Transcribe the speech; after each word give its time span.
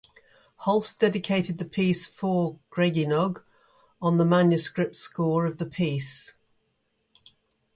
Holst 0.65 0.99
dedicated 0.99 1.59
the 1.59 1.63
piece 1.65 2.07
"for 2.07 2.57
Gregynog" 2.71 3.43
on 4.01 4.17
the 4.17 4.25
manuscript 4.25 4.95
score 4.95 5.45
of 5.45 5.59
the 5.59 5.65
piece. 5.67 6.33